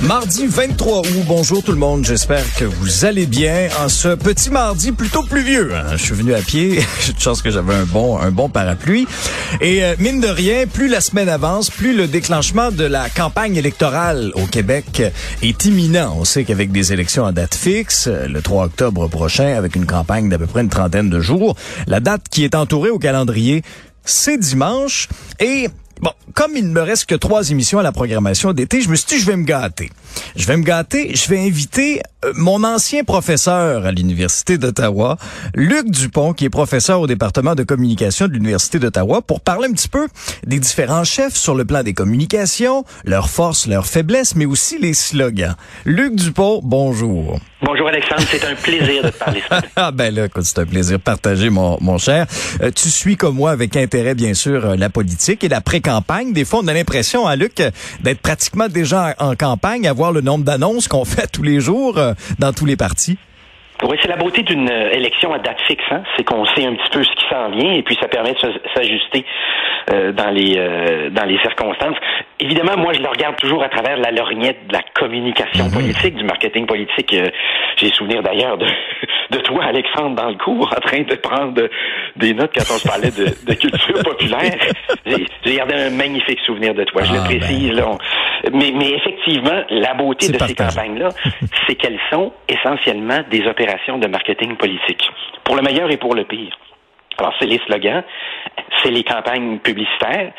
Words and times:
Mardi 0.00 0.46
23 0.46 1.00
août, 1.00 1.24
bonjour 1.26 1.60
tout 1.60 1.72
le 1.72 1.78
monde, 1.78 2.04
j'espère 2.04 2.44
que 2.54 2.64
vous 2.64 3.04
allez 3.04 3.26
bien 3.26 3.68
en 3.80 3.88
ce 3.88 4.14
petit 4.14 4.48
mardi 4.48 4.92
plutôt 4.92 5.24
pluvieux. 5.24 5.74
Hein. 5.74 5.96
Je 5.96 5.96
suis 5.96 6.14
venu 6.14 6.34
à 6.34 6.38
pied, 6.38 6.78
j'ai 7.04 7.12
de 7.12 7.18
chance 7.18 7.42
que 7.42 7.50
j'avais 7.50 7.74
un 7.74 7.84
bon 7.84 8.16
un 8.16 8.30
bon 8.30 8.48
parapluie. 8.48 9.08
Et 9.60 9.82
euh, 9.82 9.96
mine 9.98 10.20
de 10.20 10.28
rien, 10.28 10.68
plus 10.68 10.86
la 10.86 11.00
semaine 11.00 11.28
avance, 11.28 11.68
plus 11.68 11.96
le 11.96 12.06
déclenchement 12.06 12.70
de 12.70 12.84
la 12.84 13.10
campagne 13.10 13.56
électorale 13.56 14.30
au 14.36 14.46
Québec 14.46 15.02
est 15.42 15.64
imminent. 15.64 16.14
On 16.16 16.24
sait 16.24 16.44
qu'avec 16.44 16.70
des 16.70 16.92
élections 16.92 17.26
à 17.26 17.32
date 17.32 17.56
fixe, 17.56 18.06
euh, 18.06 18.28
le 18.28 18.40
3 18.40 18.66
octobre 18.66 19.08
prochain, 19.08 19.56
avec 19.56 19.74
une 19.74 19.86
campagne 19.86 20.28
d'à 20.28 20.38
peu 20.38 20.46
près 20.46 20.60
une 20.60 20.68
trentaine 20.68 21.10
de 21.10 21.18
jours, 21.18 21.56
la 21.88 21.98
date 21.98 22.22
qui 22.30 22.44
est 22.44 22.54
entourée 22.54 22.90
au 22.90 23.00
calendrier, 23.00 23.62
c'est 24.04 24.38
dimanche. 24.38 25.08
Et 25.40 25.68
Bon, 26.00 26.12
comme 26.34 26.56
il 26.56 26.68
ne 26.68 26.72
me 26.72 26.80
reste 26.80 27.06
que 27.06 27.14
trois 27.14 27.50
émissions 27.50 27.78
à 27.78 27.82
la 27.82 27.92
programmation 27.92 28.52
d'été, 28.52 28.80
je 28.80 28.88
me 28.88 28.96
suis 28.96 29.06
dit, 29.06 29.18
je 29.18 29.26
vais 29.26 29.36
me 29.36 29.44
gâter. 29.44 29.90
Je 30.36 30.46
vais 30.46 30.56
me 30.56 30.62
gâter, 30.62 31.14
je 31.14 31.28
vais 31.28 31.40
inviter 31.40 32.00
mon 32.34 32.64
ancien 32.64 33.04
professeur 33.04 33.86
à 33.86 33.92
l'Université 33.92 34.58
d'Ottawa, 34.58 35.16
Luc 35.54 35.90
Dupont, 35.90 36.32
qui 36.32 36.44
est 36.44 36.50
professeur 36.50 37.00
au 37.00 37.06
département 37.06 37.54
de 37.54 37.62
communication 37.62 38.26
de 38.26 38.32
l'Université 38.32 38.78
d'Ottawa, 38.78 39.22
pour 39.22 39.40
parler 39.40 39.68
un 39.68 39.72
petit 39.72 39.88
peu 39.88 40.08
des 40.44 40.58
différents 40.58 41.04
chefs 41.04 41.36
sur 41.36 41.54
le 41.54 41.64
plan 41.64 41.82
des 41.82 41.94
communications, 41.94 42.84
leurs 43.04 43.30
forces, 43.30 43.66
leurs 43.66 43.86
faiblesses, 43.86 44.34
mais 44.34 44.46
aussi 44.46 44.78
les 44.78 44.94
slogans. 44.94 45.54
Luc 45.84 46.16
Dupont, 46.16 46.60
bonjour. 46.62 47.38
Bonjour 47.60 47.88
Alexandre, 47.88 48.22
c'est 48.30 48.44
un 48.44 48.54
plaisir 48.54 49.02
de 49.02 49.08
te 49.10 49.18
parler. 49.18 49.42
ah 49.76 49.90
ben 49.90 50.14
là, 50.14 50.28
c'est 50.42 50.58
un 50.60 50.66
plaisir 50.66 51.00
partagé, 51.00 51.50
mon, 51.50 51.76
mon 51.80 51.98
cher. 51.98 52.26
Euh, 52.62 52.70
tu 52.70 52.88
suis 52.88 53.16
comme 53.16 53.34
moi 53.34 53.50
avec 53.50 53.76
intérêt, 53.76 54.14
bien 54.14 54.34
sûr, 54.34 54.64
euh, 54.64 54.76
la 54.76 54.90
politique 54.90 55.42
et 55.42 55.48
la 55.48 55.60
pré-campagne. 55.60 56.32
Des 56.32 56.44
fois, 56.44 56.60
on 56.62 56.68
a 56.68 56.72
l'impression, 56.72 57.26
hein, 57.26 57.34
Luc, 57.34 57.60
d'être 58.00 58.20
pratiquement 58.20 58.68
déjà 58.68 59.14
en, 59.18 59.34
campagne, 59.34 59.88
à 59.88 59.92
voir 59.92 60.12
le 60.12 60.20
nombre 60.20 60.44
d'annonces 60.44 60.86
qu'on 60.86 61.04
fait 61.04 61.26
tous 61.26 61.42
les 61.42 61.60
jours 61.60 61.98
euh, 62.08 62.14
dans 62.38 62.52
tous 62.52 62.66
les 62.66 62.76
partis. 62.76 63.18
Oui, 63.84 63.96
c'est 64.02 64.08
la 64.08 64.16
beauté 64.16 64.42
d'une 64.42 64.68
élection 64.68 65.32
à 65.32 65.38
date 65.38 65.60
fixe, 65.68 65.84
hein? 65.92 66.02
c'est 66.16 66.24
qu'on 66.24 66.44
sait 66.46 66.66
un 66.66 66.74
petit 66.74 66.90
peu 66.90 67.04
ce 67.04 67.10
qui 67.10 67.24
s'en 67.30 67.50
vient 67.50 67.72
et 67.72 67.82
puis 67.82 67.96
ça 68.00 68.08
permet 68.08 68.32
de 68.32 68.38
s'ajuster 68.74 69.24
euh, 69.92 70.12
dans 70.12 70.30
les 70.30 70.54
euh, 70.58 71.10
dans 71.10 71.24
les 71.24 71.38
circonstances. 71.38 71.96
Évidemment, 72.40 72.76
moi 72.76 72.92
je 72.92 73.00
le 73.00 73.08
regarde 73.08 73.36
toujours 73.36 73.62
à 73.62 73.68
travers 73.68 73.96
la 73.96 74.10
lorgnette 74.10 74.66
de 74.66 74.72
la 74.72 74.82
communication 74.94 75.64
mhm. 75.66 75.72
politique, 75.72 76.14
du 76.14 76.24
marketing 76.24 76.66
politique. 76.66 77.14
Euh, 77.14 77.26
j'ai 77.76 77.90
souvenir 77.92 78.22
d'ailleurs 78.22 78.58
de, 78.58 78.66
de 79.30 79.38
toi, 79.38 79.64
Alexandre, 79.64 80.16
dans 80.16 80.28
le 80.28 80.36
cours, 80.36 80.68
en 80.76 80.80
train 80.80 81.02
de 81.02 81.14
prendre 81.14 81.68
des 82.16 82.34
notes 82.34 82.50
quand 82.54 82.74
on 82.74 82.78
se 82.78 82.88
parlait 82.88 83.10
de, 83.10 83.26
de 83.46 83.54
culture 83.54 84.02
populaire. 84.02 84.58
J'ai 85.44 85.56
gardé 85.56 85.74
un 85.74 85.90
magnifique 85.90 86.40
souvenir 86.40 86.74
de 86.74 86.84
toi, 86.84 87.04
je 87.04 87.12
le 87.12 87.20
ah, 87.20 87.24
précise. 87.24 87.70
Ben. 87.70 87.76
Là, 87.76 87.98
mais, 88.52 88.72
mais 88.74 88.90
effectivement, 88.90 89.62
la 89.70 89.94
beauté 89.94 90.28
de 90.30 90.38
ces 90.38 90.54
campagnes-là, 90.54 91.08
c'est 91.66 91.74
qu'elles 91.74 92.00
sont 92.10 92.32
essentiellement 92.48 93.20
des 93.30 93.46
opérations 93.46 93.98
de 93.98 94.06
marketing 94.06 94.56
politique, 94.56 95.08
pour 95.44 95.56
le 95.56 95.62
meilleur 95.62 95.90
et 95.90 95.96
pour 95.96 96.14
le 96.14 96.24
pire. 96.24 96.56
Alors, 97.18 97.34
c'est 97.40 97.46
les 97.46 97.58
slogans, 97.66 98.04
c'est 98.82 98.90
les 98.90 99.02
campagnes 99.02 99.58
publicitaires. 99.58 100.32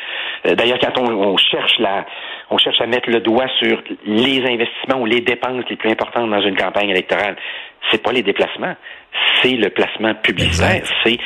Euh, 0.46 0.54
d'ailleurs, 0.54 0.78
quand 0.78 0.98
on, 0.98 1.36
cherche 1.36 1.78
la, 1.78 2.06
on 2.50 2.56
cherche 2.56 2.80
à 2.80 2.86
mettre 2.86 3.10
le 3.10 3.20
doigt 3.20 3.48
sur 3.58 3.82
les 4.06 4.42
investissements 4.46 5.00
ou 5.00 5.06
les 5.06 5.20
dépenses 5.20 5.64
les 5.68 5.76
plus 5.76 5.90
importantes 5.90 6.30
dans 6.30 6.40
une 6.40 6.56
campagne 6.56 6.88
électorale, 6.88 7.36
c'est 7.90 8.02
pas 8.02 8.12
les 8.12 8.22
déplacements, 8.22 8.74
c'est 9.42 9.56
le 9.56 9.68
placement 9.70 10.14
publicitaire, 10.14 10.82
c'est 11.04 11.18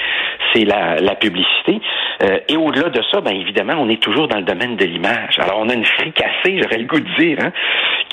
c'est 0.52 0.64
la, 0.64 0.96
la 1.00 1.14
publicité. 1.16 1.80
Euh, 2.22 2.38
et 2.48 2.56
au-delà 2.56 2.88
de 2.88 3.02
ça, 3.10 3.20
ben 3.20 3.34
évidemment, 3.34 3.74
on 3.78 3.88
est 3.88 4.00
toujours 4.00 4.28
dans 4.28 4.36
le 4.36 4.44
domaine 4.44 4.76
de 4.76 4.84
l'image. 4.84 5.38
Alors, 5.38 5.58
on 5.58 5.68
a 5.68 5.74
une 5.74 5.84
fricassée, 5.84 6.60
j'aurais 6.62 6.78
le 6.78 6.84
goût 6.84 7.00
de 7.00 7.16
dire, 7.18 7.38
hein, 7.40 7.52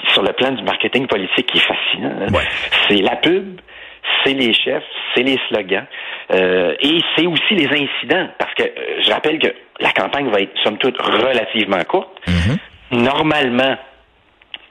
sur 0.08 0.24
le 0.24 0.34
plan 0.34 0.52
du 0.52 0.64
marketing 0.64 1.08
politique 1.08 1.48
qui 1.48 1.58
est 1.58 1.62
fascinant. 1.62 2.16
Hein. 2.22 2.40
C'est 2.90 3.02
la 3.02 3.16
pub, 3.18 3.62
c'est 4.24 4.34
les 4.34 4.54
chefs, 4.54 4.84
c'est 5.14 5.24
les 5.24 5.40
slogans, 5.48 5.86
euh, 6.34 6.76
et 6.80 7.00
c'est 7.16 7.28
aussi 7.28 7.56
les 7.56 7.68
incidents, 7.68 8.30
parce 8.38 8.54
que 8.54 8.64
euh, 8.64 9.02
je 9.02 9.12
rappelle 9.12 9.40
que 9.40 9.54
la 9.80 9.92
campagne 9.92 10.30
va 10.30 10.40
être, 10.40 10.52
somme 10.64 10.78
toute, 10.78 11.00
relativement 11.02 11.84
courte. 11.84 12.10
Mm-hmm. 12.28 13.04
Normalement, 13.04 13.76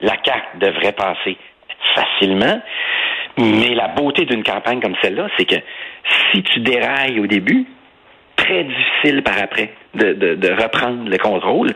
la 0.00 0.16
CAQ 0.25 0.59
devrait 0.59 0.93
passer 0.93 1.37
facilement, 1.94 2.60
mais 3.38 3.75
la 3.75 3.88
beauté 3.88 4.25
d'une 4.25 4.43
campagne 4.43 4.81
comme 4.81 4.97
celle-là, 5.03 5.28
c'est 5.37 5.44
que 5.44 5.56
si 6.32 6.43
tu 6.43 6.60
dérailles 6.60 7.20
au 7.20 7.26
début, 7.26 7.66
très 8.37 8.65
difficile 8.65 9.22
par 9.22 9.38
après 9.38 9.75
de, 9.94 10.12
de, 10.12 10.62
reprendre 10.62 11.09
le 11.09 11.19
contrôle. 11.19 11.70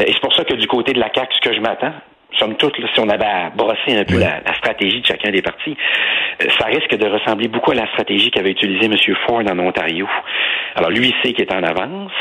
Euh, 0.00 0.04
et 0.04 0.12
c'est 0.12 0.20
pour 0.20 0.34
ça 0.34 0.44
que 0.44 0.54
du 0.54 0.66
côté 0.66 0.92
de 0.92 1.00
la 1.00 1.10
CAQ, 1.14 1.34
ce 1.34 1.48
que 1.48 1.54
je 1.54 1.60
m'attends, 1.60 1.94
somme 2.38 2.56
toute, 2.56 2.76
si 2.76 3.00
on 3.00 3.08
avait 3.08 3.24
à 3.24 3.50
brosser 3.50 3.96
un 3.96 4.04
peu 4.04 4.18
la, 4.18 4.40
stratégie 4.54 5.00
de 5.00 5.06
chacun 5.06 5.30
des 5.30 5.42
partis, 5.42 5.76
euh, 6.42 6.46
ça 6.58 6.66
risque 6.66 6.94
de 6.96 7.08
ressembler 7.08 7.48
beaucoup 7.48 7.72
à 7.72 7.74
la 7.74 7.86
stratégie 7.88 8.30
qu'avait 8.30 8.50
utilisée 8.50 8.86
M. 8.86 8.96
Ford 9.26 9.40
en 9.40 9.58
Ontario. 9.58 10.08
Alors, 10.74 10.90
lui, 10.90 11.08
il 11.08 11.14
sait 11.22 11.32
qu'il 11.32 11.44
est 11.44 11.54
en 11.54 11.62
avance. 11.62 12.12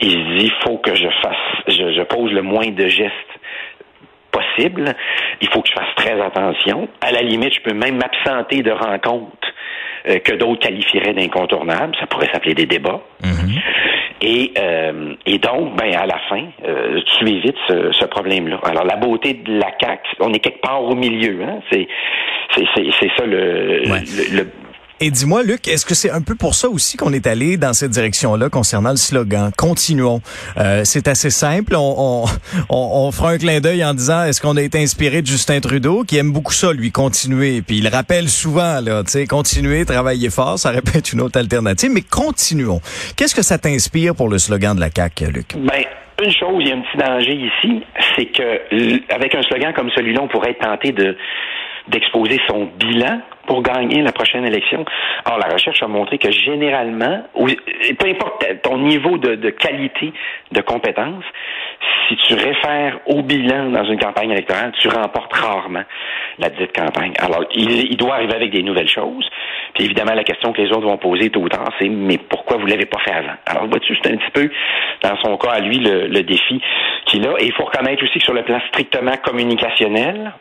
Il 0.00 0.10
se 0.10 0.38
dit, 0.38 0.46
il 0.46 0.52
faut 0.64 0.78
que 0.78 0.94
je 0.94 1.08
fasse, 1.22 1.36
je, 1.68 1.92
je 1.92 2.02
pose 2.02 2.32
le 2.32 2.42
moins 2.42 2.68
de 2.68 2.88
gestes 2.88 3.12
possible. 4.34 4.94
Il 5.40 5.48
faut 5.48 5.62
que 5.62 5.68
je 5.68 5.74
fasse 5.74 5.94
très 5.96 6.20
attention. 6.20 6.88
À 7.00 7.12
la 7.12 7.22
limite, 7.22 7.54
je 7.54 7.60
peux 7.60 7.74
même 7.74 7.96
m'absenter 7.96 8.62
de 8.62 8.72
rencontres 8.72 9.48
euh, 10.08 10.18
que 10.18 10.34
d'autres 10.34 10.60
qualifieraient 10.60 11.14
d'incontournables. 11.14 11.94
Ça 12.00 12.06
pourrait 12.06 12.30
s'appeler 12.32 12.54
des 12.54 12.66
débats. 12.66 13.00
Mm-hmm. 13.22 13.60
Et, 14.26 14.52
euh, 14.56 15.14
et 15.26 15.36
donc, 15.36 15.76
ben, 15.76 15.94
à 15.94 16.06
la 16.06 16.18
fin, 16.30 16.46
euh, 16.66 16.98
tu 17.18 17.28
évites 17.28 17.58
ce, 17.68 17.92
ce 17.92 18.06
problème-là. 18.06 18.58
Alors, 18.64 18.84
la 18.84 18.96
beauté 18.96 19.34
de 19.34 19.58
la 19.58 19.70
CAQ, 19.78 20.00
on 20.20 20.32
est 20.32 20.38
quelque 20.38 20.62
part 20.62 20.82
au 20.82 20.94
milieu. 20.94 21.42
Hein? 21.42 21.60
C'est, 21.70 21.86
c'est, 22.56 22.64
c'est, 22.74 23.10
ça 23.18 23.26
le, 23.26 23.82
le, 23.84 24.46
et 25.04 25.10
dis-moi, 25.10 25.42
Luc, 25.42 25.68
est-ce 25.68 25.84
que 25.84 25.94
c'est 25.94 26.10
un 26.10 26.22
peu 26.22 26.34
pour 26.34 26.54
ça 26.54 26.66
aussi 26.66 26.96
qu'on 26.96 27.12
est 27.12 27.26
allé 27.26 27.58
dans 27.58 27.74
cette 27.74 27.90
direction-là 27.90 28.48
concernant 28.48 28.88
le 28.88 28.96
slogan? 28.96 29.50
Continuons. 29.54 30.22
Euh, 30.56 30.80
c'est 30.84 31.08
assez 31.08 31.28
simple. 31.28 31.74
On, 31.76 32.24
on, 32.24 32.26
on, 32.70 33.12
fera 33.12 33.32
un 33.32 33.36
clin 33.36 33.60
d'œil 33.60 33.84
en 33.84 33.92
disant 33.92 34.24
est-ce 34.24 34.40
qu'on 34.40 34.56
a 34.56 34.62
été 34.62 34.78
inspiré 34.78 35.20
de 35.20 35.26
Justin 35.26 35.60
Trudeau, 35.60 36.04
qui 36.04 36.16
aime 36.16 36.32
beaucoup 36.32 36.54
ça, 36.54 36.72
lui, 36.72 36.90
continuer? 36.90 37.60
Puis 37.60 37.80
il 37.80 37.88
rappelle 37.88 38.30
souvent, 38.30 38.80
là, 38.80 39.04
tu 39.04 39.10
sais, 39.10 39.26
continuer, 39.26 39.84
travailler 39.84 40.30
fort, 40.30 40.58
ça 40.58 40.70
répète 40.70 41.12
une 41.12 41.20
autre 41.20 41.38
alternative, 41.38 41.90
mais 41.92 42.00
continuons. 42.00 42.80
Qu'est-ce 43.14 43.34
que 43.34 43.42
ça 43.42 43.58
t'inspire 43.58 44.14
pour 44.14 44.30
le 44.30 44.38
slogan 44.38 44.74
de 44.74 44.80
la 44.80 44.88
CAQ, 44.88 45.26
Luc? 45.26 45.48
Ben, 45.54 45.84
une 46.22 46.32
chose, 46.32 46.56
il 46.60 46.68
y 46.68 46.72
a 46.72 46.76
un 46.76 46.80
petit 46.80 46.96
danger 46.96 47.34
ici, 47.34 47.82
c'est 48.16 48.26
que 48.26 49.12
avec 49.12 49.34
un 49.34 49.42
slogan 49.42 49.74
comme 49.74 49.90
celui-là, 49.90 50.22
on 50.22 50.28
pourrait 50.28 50.52
être 50.52 50.64
tenté 50.64 50.92
de 50.92 51.14
d'exposer 51.88 52.40
son 52.48 52.68
bilan 52.78 53.20
pour 53.46 53.62
gagner 53.62 54.00
la 54.02 54.12
prochaine 54.12 54.46
élection. 54.46 54.84
Or, 55.26 55.38
la 55.38 55.52
recherche 55.52 55.82
a 55.82 55.86
montré 55.86 56.18
que 56.18 56.30
généralement, 56.30 57.24
peu 57.34 58.08
importe 58.08 58.46
ton 58.62 58.78
niveau 58.78 59.18
de, 59.18 59.50
qualité 59.50 60.12
de 60.52 60.60
compétence, 60.62 61.24
si 62.08 62.16
tu 62.16 62.34
réfères 62.34 63.00
au 63.06 63.22
bilan 63.22 63.70
dans 63.70 63.84
une 63.84 63.98
campagne 63.98 64.30
électorale, 64.30 64.72
tu 64.80 64.88
remportes 64.88 65.32
rarement 65.32 65.84
la 66.38 66.48
dite 66.50 66.74
campagne. 66.74 67.12
Alors, 67.18 67.44
il, 67.54 67.96
doit 67.96 68.14
arriver 68.14 68.34
avec 68.34 68.50
des 68.50 68.62
nouvelles 68.62 68.88
choses. 68.88 69.28
Puis 69.74 69.84
évidemment, 69.84 70.14
la 70.14 70.24
question 70.24 70.52
que 70.52 70.60
les 70.60 70.70
autres 70.70 70.86
vont 70.86 70.98
poser 70.98 71.30
tôt 71.30 71.40
ou 71.40 71.48
tard, 71.48 71.68
c'est 71.78 71.88
mais 71.88 72.18
pourquoi 72.18 72.56
vous 72.56 72.66
l'avez 72.66 72.86
pas 72.86 72.98
fait 73.00 73.12
avant? 73.12 73.34
Alors, 73.46 73.66
vois-tu, 73.66 73.96
c'est 74.02 74.12
un 74.12 74.16
petit 74.16 74.30
peu, 74.32 74.50
dans 75.02 75.16
son 75.22 75.36
cas, 75.36 75.52
à 75.52 75.60
lui, 75.60 75.78
le, 75.78 76.06
le 76.06 76.22
défi 76.22 76.60
qu'il 77.06 77.26
a. 77.26 77.32
Et 77.38 77.46
il 77.46 77.52
faut 77.52 77.64
reconnaître 77.64 78.02
aussi 78.02 78.18
que 78.18 78.24
sur 78.24 78.34
le 78.34 78.42
plan 78.42 78.60
strictement 78.68 79.16
communicationnel, 79.22 80.32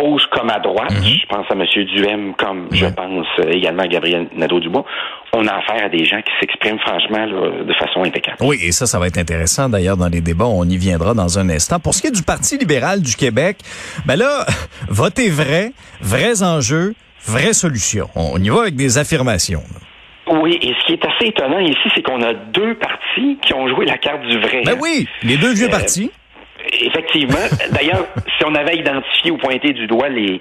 gauche 0.00 0.26
comme 0.30 0.50
à 0.50 0.58
droite, 0.58 0.92
mhm. 0.92 1.04
je 1.04 1.26
pense 1.26 1.46
à 1.50 1.54
M. 1.54 1.84
Duhem 1.84 2.34
comme 2.34 2.68
je 2.72 2.86
pense 2.86 3.26
euh, 3.40 3.50
également 3.50 3.82
à 3.82 3.88
Gabriel 3.88 4.28
Nadeau-Dubois, 4.36 4.84
on 5.32 5.46
a 5.46 5.52
affaire 5.52 5.86
à 5.86 5.88
des 5.88 6.04
gens 6.04 6.20
qui 6.22 6.32
s'expriment 6.40 6.78
franchement 6.78 7.26
de 7.26 7.72
façon 7.74 8.04
impeccable. 8.04 8.38
Oui, 8.40 8.58
et 8.62 8.72
ça, 8.72 8.86
ça 8.86 8.98
va 8.98 9.06
être 9.06 9.18
intéressant 9.18 9.68
d'ailleurs 9.68 9.96
dans 9.96 10.08
les 10.08 10.20
débats, 10.20 10.46
on 10.46 10.64
y 10.64 10.76
viendra 10.76 11.14
dans 11.14 11.38
un 11.38 11.48
instant. 11.48 11.80
Pour 11.80 11.94
ce 11.94 12.02
qui 12.02 12.08
est 12.08 12.16
du 12.16 12.22
Parti 12.22 12.56
libéral 12.56 13.02
du 13.02 13.16
Québec, 13.16 13.58
ben 14.06 14.16
là, 14.16 14.46
votez 14.88 15.30
vrai, 15.30 15.72
vrais 16.00 16.42
enjeux, 16.42 16.94
vraies 17.26 17.52
solutions. 17.52 18.08
On 18.14 18.38
y 18.38 18.48
va 18.48 18.62
avec 18.62 18.76
des 18.76 18.98
affirmations. 18.98 19.62
Oui, 20.26 20.58
et 20.62 20.72
ce 20.80 20.86
qui 20.86 20.92
est 20.94 21.04
assez 21.04 21.28
étonnant 21.28 21.58
ici, 21.58 21.88
c'est 21.94 22.02
qu'on 22.02 22.22
a 22.22 22.32
deux 22.32 22.74
partis 22.76 23.38
qui 23.42 23.52
ont 23.52 23.68
joué 23.68 23.84
la 23.84 23.98
carte 23.98 24.22
du 24.22 24.38
vrai. 24.38 24.62
Ben 24.64 24.76
oui, 24.80 25.06
les 25.22 25.36
deux 25.36 25.52
vieux 25.52 25.66
euh, 25.66 25.70
partis. 25.70 26.10
Effectivement. 26.72 27.46
D'ailleurs, 27.70 28.06
si 28.38 28.44
on 28.44 28.54
avait 28.54 28.76
identifié 28.76 29.30
ou 29.30 29.36
pointé 29.36 29.72
du 29.72 29.86
doigt 29.86 30.08
les 30.08 30.40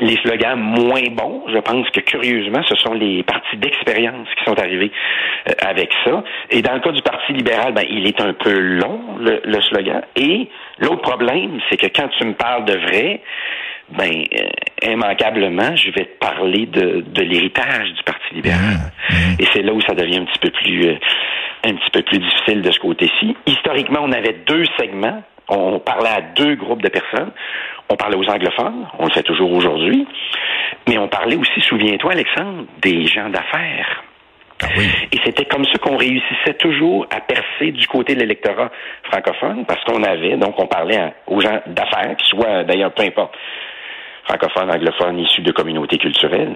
les 0.00 0.16
slogans 0.16 0.58
moins 0.58 1.04
bons, 1.12 1.44
je 1.52 1.58
pense 1.58 1.88
que 1.90 2.00
curieusement, 2.00 2.62
ce 2.68 2.74
sont 2.76 2.94
les 2.94 3.22
partis 3.22 3.56
d'expérience 3.56 4.26
qui 4.36 4.44
sont 4.44 4.58
arrivés 4.58 4.90
euh, 5.48 5.52
avec 5.60 5.90
ça. 6.04 6.24
Et 6.50 6.60
dans 6.60 6.74
le 6.74 6.80
cas 6.80 6.90
du 6.90 7.02
Parti 7.02 7.32
libéral, 7.32 7.72
ben, 7.72 7.84
il 7.88 8.06
est 8.06 8.20
un 8.20 8.32
peu 8.32 8.58
long, 8.58 9.00
le, 9.20 9.40
le 9.44 9.60
slogan. 9.60 10.02
Et 10.16 10.48
l'autre 10.78 11.02
problème, 11.02 11.60
c'est 11.68 11.76
que 11.76 11.86
quand 11.86 12.08
tu 12.18 12.26
me 12.26 12.34
parles 12.34 12.64
de 12.64 12.74
vrai, 12.74 13.20
ben 13.90 14.10
euh, 14.10 14.90
immanquablement, 14.90 15.76
je 15.76 15.90
vais 15.90 16.06
te 16.06 16.18
parler 16.18 16.66
de, 16.66 17.04
de 17.06 17.22
l'héritage 17.22 17.92
du 17.92 18.02
Parti 18.02 18.34
libéral. 18.34 18.60
Mmh, 19.10 19.14
mmh. 19.14 19.36
Et 19.40 19.46
c'est 19.52 19.62
là 19.62 19.72
où 19.72 19.80
ça 19.82 19.94
devient 19.94 20.18
un 20.18 20.24
petit 20.24 20.38
peu 20.40 20.50
plus 20.50 20.88
euh, 20.88 20.96
un 21.64 21.74
petit 21.74 21.90
peu 21.92 22.02
plus 22.02 22.18
difficile 22.18 22.62
de 22.62 22.72
ce 22.72 22.78
côté-ci. 22.80 23.36
Historiquement, 23.46 24.00
on 24.02 24.10
avait 24.10 24.36
deux 24.46 24.64
segments. 24.78 25.22
On 25.48 25.78
parlait 25.80 26.10
à 26.10 26.20
deux 26.20 26.54
groupes 26.54 26.82
de 26.82 26.88
personnes. 26.88 27.30
On 27.88 27.96
parlait 27.96 28.16
aux 28.16 28.28
anglophones, 28.30 28.86
on 28.98 29.04
le 29.06 29.10
fait 29.12 29.22
toujours 29.22 29.52
aujourd'hui, 29.52 30.06
mais 30.88 30.96
on 30.96 31.08
parlait 31.08 31.36
aussi, 31.36 31.60
souviens-toi, 31.60 32.12
Alexandre, 32.12 32.64
des 32.80 33.06
gens 33.06 33.28
d'affaires. 33.28 34.02
Ah 34.62 34.68
oui. 34.78 34.86
Et 35.10 35.18
c'était 35.24 35.44
comme 35.44 35.64
ça 35.66 35.76
qu'on 35.78 35.96
réussissait 35.98 36.54
toujours 36.58 37.06
à 37.10 37.20
percer 37.20 37.72
du 37.72 37.86
côté 37.88 38.14
de 38.14 38.20
l'électorat 38.20 38.70
francophone, 39.10 39.66
parce 39.66 39.82
qu'on 39.84 40.02
avait, 40.04 40.36
donc 40.36 40.54
on 40.58 40.66
parlait 40.66 40.96
à- 40.96 41.12
aux 41.26 41.40
gens 41.40 41.60
d'affaires, 41.66 42.16
qui 42.16 42.26
soient 42.28 42.64
d'ailleurs 42.64 42.92
peu 42.92 43.02
importe, 43.02 43.34
francophones, 44.24 44.70
anglophones, 44.70 45.18
issus 45.18 45.42
de 45.42 45.52
communautés 45.52 45.98
culturelles. 45.98 46.54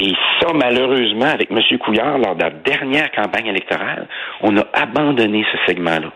Et 0.00 0.12
ça, 0.40 0.46
malheureusement, 0.54 1.26
avec 1.26 1.50
M. 1.50 1.60
Couillard, 1.80 2.16
lors 2.16 2.36
de 2.36 2.44
la 2.44 2.50
dernière 2.50 3.10
campagne 3.10 3.48
électorale, 3.48 4.06
on 4.40 4.56
a 4.56 4.64
abandonné 4.72 5.44
ce 5.52 5.58
segment-là. 5.66 6.12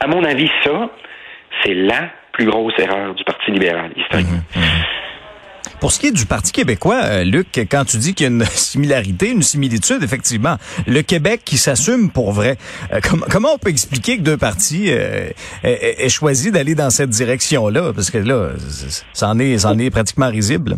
À 0.00 0.06
mon 0.06 0.22
avis, 0.24 0.48
ça, 0.64 0.88
c'est 1.64 1.74
la 1.74 2.10
plus 2.32 2.46
grosse 2.46 2.74
erreur 2.78 3.14
du 3.14 3.24
Parti 3.24 3.50
libéral, 3.50 3.90
historiquement. 3.96 4.40
Pour 5.80 5.92
ce 5.92 6.00
qui 6.00 6.08
est 6.08 6.12
du 6.12 6.26
Parti 6.26 6.50
québécois, 6.50 7.00
euh, 7.04 7.24
Luc, 7.24 7.46
quand 7.70 7.84
tu 7.84 7.98
dis 7.98 8.12
qu'il 8.14 8.24
y 8.26 8.28
a 8.28 8.32
une 8.32 8.44
similarité, 8.46 9.30
une 9.30 9.42
similitude, 9.42 10.02
effectivement, 10.02 10.56
le 10.88 11.02
Québec 11.02 11.42
qui 11.44 11.56
s'assume 11.56 12.10
pour 12.10 12.32
vrai, 12.32 12.56
euh, 12.92 12.98
com- 13.00 13.24
comment 13.30 13.50
on 13.54 13.58
peut 13.58 13.70
expliquer 13.70 14.16
que 14.18 14.22
deux 14.22 14.36
partis 14.36 14.86
euh, 14.88 15.28
aient, 15.62 15.96
aient 16.04 16.08
choisi 16.08 16.50
d'aller 16.50 16.74
dans 16.74 16.90
cette 16.90 17.10
direction-là? 17.10 17.92
Parce 17.94 18.10
que 18.10 18.18
là, 18.18 18.50
ça 19.12 19.28
en 19.28 19.38
est, 19.38 19.58
ça 19.58 19.70
en 19.70 19.78
est 19.78 19.90
pratiquement 19.90 20.28
risible. 20.28 20.76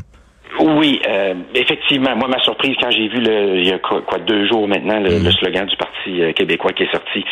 Oui, 0.61 1.01
euh, 1.09 1.35
effectivement. 1.55 2.15
Moi, 2.17 2.29
ma 2.29 2.39
surprise 2.41 2.77
quand 2.83 2.91
j'ai 2.91 3.09
vu 3.09 3.21
le, 3.23 3.57
il 3.59 3.67
y 3.69 3.73
a 3.73 3.79
quoi, 3.79 4.03
quoi, 4.03 4.19
deux 4.19 4.47
jours 4.49 4.69
maintenant 4.69 5.01
le, 5.01 5.19
le 5.19 5.31
slogan 5.33 5.67
du 5.67 5.77
Parti 5.77 6.21
euh, 6.23 6.33
québécois 6.35 6.73
qui 6.73 6.83
est 6.83 6.91
sorti, 6.93 7.25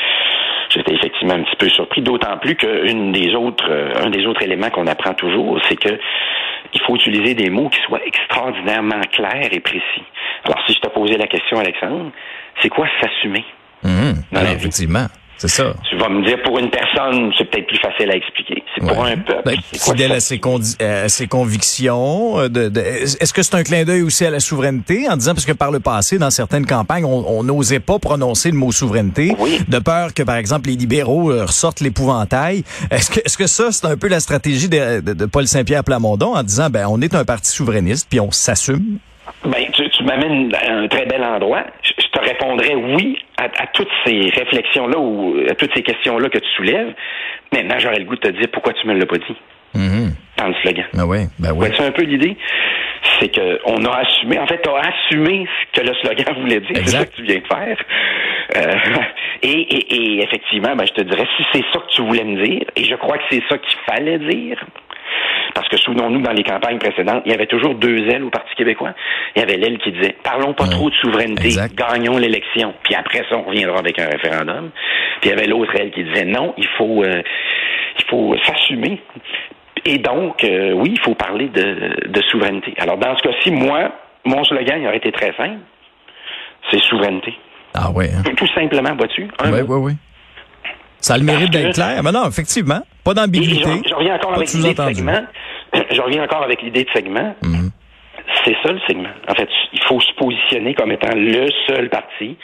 j'étais 0.79 0.95
effectivement 0.95 1.35
un 1.35 1.43
petit 1.43 1.57
peu 1.57 1.69
surpris. 1.69 2.01
D'autant 2.03 2.39
plus 2.39 2.57
qu'une 2.57 3.13
des 3.13 3.35
autres, 3.35 3.67
euh, 3.71 3.93
un 4.05 4.11
des 4.11 4.25
autres 4.27 4.43
éléments 4.43 4.71
qu'on 4.71 4.87
apprend 4.87 5.13
toujours, 5.15 5.61
c'est 5.69 5.77
que 5.77 5.99
il 6.75 6.81
faut 6.83 6.97
utiliser 6.97 7.35
des 7.35 7.51
mots 7.51 7.69
qui 7.69 7.81
soient 7.83 8.05
extraordinairement 8.05 9.01
clairs 9.13 9.49
et 9.53 9.61
précis. 9.61 10.03
Alors, 10.45 10.59
si 10.67 10.75
je 10.75 10.81
te 10.81 10.89
posais 10.89 11.17
la 11.17 11.27
question, 11.27 11.59
Alexandre, 11.59 12.11
c'est 12.63 12.69
quoi 12.69 12.87
s'assumer? 13.01 13.45
Dans 13.83 13.91
la 14.33 14.41
Alors, 14.41 14.51
vie? 14.53 14.57
effectivement, 14.57 15.07
c'est 15.39 15.49
ça. 15.49 15.73
Tu 15.89 15.97
vas 15.97 16.09
me 16.09 16.25
dire, 16.25 16.37
pour 16.43 16.59
une 16.59 16.69
personne, 16.71 17.33
c'est 17.39 17.45
peut-être 17.51 17.67
plus 17.69 17.79
facile 17.79 18.11
à 18.11 18.17
expliquer. 18.17 18.63
C'est 18.75 18.87
pour 18.87 19.03
un 19.05 19.17
peuple. 19.17 19.43
Ben, 19.45 19.57
fidèle 19.73 20.13
à 20.13 20.21
ses, 20.21 20.41
euh, 20.83 21.05
à 21.07 21.09
ses 21.09 21.27
convictions. 21.27 22.39
euh, 22.41 22.49
De, 22.49 22.69
de- 22.69 22.81
Est-ce 22.81 23.33
que 23.33 23.43
c'est 23.43 23.55
un 23.55 23.63
clin 23.63 23.85
d'œil 23.85 24.03
aussi 24.03 24.25
à 24.25 24.31
la 24.31 24.41
souveraineté 24.41 25.09
en 25.09 25.17
disant 25.17 25.35
parce 25.35 25.47
que 25.47 25.53
par 25.53 25.71
le 25.71 25.81
passé, 25.81 26.19
dans 26.19 26.31
certaines 26.31 26.67
campagnes, 26.67 27.05
on 27.05 27.43
n'osait 27.43 27.81
pas 27.81 27.99
prononcer 27.99 28.51
le 28.51 28.57
mot 28.57 28.73
souveraineté 28.73 29.35
Oui. 29.39 29.61
de 29.67 29.79
peur 29.79 30.13
que 30.15 30.23
par 30.23 30.37
exemple 30.37 30.69
les 30.69 30.77
libéraux 30.77 31.31
euh, 31.31 31.45
ressortent 31.45 31.81
l'épouvantail. 31.81 32.65
Est-ce 32.91 33.11
que 33.11 33.21
est-ce 33.25 33.39
que 33.39 33.47
ça 33.47 33.71
c'est 33.73 33.87
un 33.87 33.97
peu 33.97 34.09
la 34.09 34.21
stratégie 34.21 34.69
de, 34.69 35.25
Paul 35.27 35.47
Saint-Pierre 35.47 35.85
Plamondon 35.85 36.35
en 36.35 36.43
disant 36.43 36.69
ben 36.71 36.87
on 36.89 37.01
est 37.01 37.15
un 37.15 37.25
parti 37.25 37.51
souverainiste 37.51 38.07
puis 38.11 38.21
on 38.21 38.31
s'assume? 38.31 38.99
Ben, 39.45 39.68
m'amènes 40.09 40.55
à 40.55 40.73
un 40.73 40.89
très 40.89 41.07
bel 41.07 41.23
endroit. 41.23 41.65
Je, 41.83 41.93
te 41.93 42.21
répondrais 42.21 42.75
oui 42.75 43.19
à, 43.37 43.45
à 43.45 43.67
toutes 43.69 43.91
ces 44.05 44.31
réflexions-là 44.31 44.99
ou 44.99 45.37
à 45.49 45.55
toutes 45.55 45.75
ces 45.75 45.83
questions-là 45.83 46.29
que 46.29 46.39
tu 46.39 46.49
soulèves. 46.57 46.95
Maintenant, 47.53 47.79
j'aurais 47.79 47.99
le 47.99 48.05
goût 48.05 48.17
de 48.17 48.21
te 48.21 48.29
dire 48.29 48.49
pourquoi 48.53 48.73
tu 48.73 48.87
me 48.87 48.95
l'as 48.95 49.07
pas 49.07 49.19
dit? 49.19 49.37
Mhm. 49.75 50.15
dans 50.39 50.49
le 50.49 50.55
slogan. 50.63 50.87
Ben 50.95 51.05
oui, 51.05 51.19
ben 51.39 51.53
oui. 51.55 51.69
C'est 51.77 51.85
un 51.85 51.91
peu 51.91 52.03
l'idée? 52.03 52.37
C'est 53.21 53.29
que 53.29 53.61
on 53.67 53.85
a 53.85 53.99
assumé, 53.99 54.39
en 54.39 54.47
fait, 54.47 54.61
tu 54.63 54.69
as 54.69 54.81
assumé 54.89 55.47
ce 55.75 55.81
que 55.81 55.87
le 55.87 55.95
slogan 55.95 56.41
voulait 56.41 56.61
dire. 56.61 56.77
C'est 56.77 56.87
ça 56.89 57.05
que 57.05 57.15
tu 57.15 57.23
viens 57.23 57.39
de 57.39 57.47
faire. 57.47 57.79
Euh, 58.57 58.75
et, 59.43 59.49
et, 59.49 59.95
et 59.95 60.25
effectivement, 60.25 60.75
ben, 60.75 60.87
je 60.87 60.93
te 60.93 61.03
dirais, 61.03 61.27
si 61.37 61.45
c'est 61.53 61.65
ça 61.73 61.81
que 61.81 61.95
tu 61.95 62.03
voulais 62.03 62.25
me 62.25 62.45
dire, 62.45 62.63
et 62.77 62.85
je 62.85 62.95
crois 62.95 63.19
que 63.19 63.25
c'est 63.31 63.43
ça 63.49 63.59
qu'il 63.59 63.79
fallait 63.87 64.19
dire, 64.19 64.65
parce 65.55 65.69
que 65.69 65.77
souvenons-nous, 65.77 66.21
dans 66.21 66.33
les 66.33 66.43
campagnes 66.45 66.79
précédentes, 66.79 67.23
il 67.27 67.33
y 67.33 67.35
avait 67.35 67.47
toujours 67.47 67.75
deux 67.75 67.99
ailes 68.09 68.25
au 68.25 68.31
Parti 68.31 68.55
québécois. 68.55 68.93
Il 69.37 69.41
y 69.41 69.43
avait 69.43 69.57
l'aile 69.57 69.79
qui 69.79 69.93
disait 69.93 70.15
parlons 70.23 70.53
pas 70.55 70.65
Ouais. 70.65 70.71
trop 70.71 70.91
de 70.91 70.95
souveraineté, 70.97 71.47
Exact. 71.47 71.75
gagnons 71.75 72.19
l'élection, 72.19 72.75
puis 72.83 72.95
après 72.95 73.25
ça, 73.29 73.37
on 73.39 73.43
reviendra 73.43 73.79
avec 73.79 73.99
un 73.99 74.07
référendum. 74.09 74.71
Puis 75.21 75.31
il 75.31 75.35
y 75.35 75.39
avait 75.39 75.47
l'autre 75.47 75.75
aile 75.77 75.91
qui 75.91 76.05
disait 76.05 76.25
non, 76.25 76.55
il 76.57 76.67
faut 76.77 77.03
euh, 77.03 77.23
il 77.99 78.05
faut 78.07 78.37
s'assumer. 78.45 79.01
Et 79.85 79.99
donc, 79.99 80.43
euh, 80.45 80.73
oui, 80.73 80.91
il 80.93 81.01
faut 81.01 81.15
parler 81.15 81.49
de, 81.49 82.09
de 82.09 82.23
souveraineté. 82.23 82.75
Alors, 82.79 82.99
dans 82.99 83.17
ce 83.17 83.23
cas-ci, 83.23 83.51
moi, 83.51 83.93
mon 84.25 84.43
slogan, 84.45 84.81
il 84.81 84.87
aurait 84.87 84.97
été 84.99 85.13
très 85.13 85.33
simple. 85.37 85.59
C'est 86.71 86.81
souveraineté. 86.83 87.33
Ah 87.75 87.91
ouais. 87.93 88.09
hein. 88.13 88.23
Tout 88.37 88.47
simplement, 88.49 88.95
vois-tu? 88.97 89.29
Un 89.39 89.53
Ouais, 89.53 89.63
mot. 89.63 89.89
Ça 91.01 91.15
a 91.15 91.19
le 91.19 91.25
mérite 91.25 91.51
d'être 91.51 91.75
clair. 91.75 92.03
Mais 92.03 92.13
non, 92.13 92.29
effectivement, 92.29 92.81
pas 93.05 93.15
d'ambiguïté. 93.15 93.71
je, 93.85 93.89
je 93.89 93.95
reviens 93.95 94.15
encore 94.17 94.35
avec 94.35 94.53
l'idée 94.53 94.75
de 94.75 94.83
segment. 94.83 95.21
Je 95.91 96.01
reviens 96.01 96.25
encore 96.25 96.43
avec 96.43 96.63
l'idée 96.63 96.85
de 96.85 96.91
segment. 96.91 97.35
C'est 98.45 98.57
ça 98.63 98.73
le 98.73 98.81
segment. 98.87 99.09
En 99.29 99.35
fait, 99.35 99.49
il 99.73 99.83
faut 99.83 100.01
se 100.01 100.13
positionner 100.15 100.75
comme 100.75 100.93
étant 100.93 101.15
le 101.15 101.49
seul 101.67 101.89
parti 101.89 102.37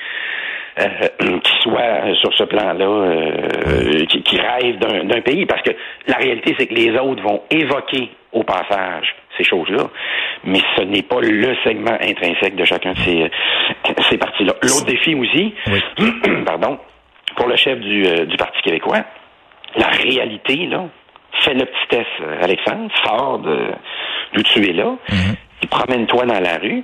euh, 0.79 0.89
qui 1.41 1.53
soit 1.63 1.81
euh, 1.81 2.15
sur 2.17 2.33
ce 2.35 2.45
plan-là, 2.45 2.85
euh, 2.85 4.05
qui, 4.07 4.23
qui 4.23 4.39
rêve 4.39 4.79
d'un 4.79 5.21
pays. 5.21 5.47
Parce 5.47 5.63
que 5.63 5.71
la 6.07 6.17
réalité, 6.17 6.55
c'est 6.59 6.67
que 6.67 6.75
les 6.75 6.91
autres 6.99 7.23
vont 7.23 7.43
évoquer 7.51 8.11
au 8.33 8.43
passage 8.43 9.15
ces 9.37 9.45
choses-là, 9.45 9.89
mais 10.45 10.61
ce 10.77 10.83
n'est 10.83 11.03
pas 11.03 11.21
le 11.21 11.57
segment 11.65 11.97
intrinsèque 12.01 12.57
de 12.57 12.65
chacun 12.65 12.93
de 12.93 12.99
ces, 12.99 13.31
ces 14.11 14.19
partis-là. 14.19 14.55
L'autre 14.63 14.87
défi 14.87 15.15
aussi, 15.15 15.55
pardon, 16.45 16.79
pour 17.37 17.47
le 17.47 17.57
chef 17.57 17.79
du, 17.81 18.07
euh, 18.07 18.27
du 18.27 18.37
Parti 18.37 18.61
québécois, 18.63 19.05
la 19.77 19.89
réalité, 19.89 20.67
là, 20.67 20.87
fais 21.43 21.55
le 21.55 21.65
petit 21.65 21.89
test, 21.91 22.07
euh, 22.23 22.43
Alexandre, 22.43 22.91
sors 23.05 23.39
de 23.41 23.59
d'où 24.35 24.43
tu 24.43 24.69
es 24.69 24.73
là, 24.73 24.97
puis 25.61 25.69
promène-toi 25.69 26.27
dans 26.27 26.41
la 26.41 26.59
rue, 26.59 26.83